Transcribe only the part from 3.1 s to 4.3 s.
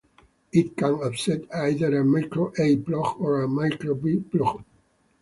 or a micro-B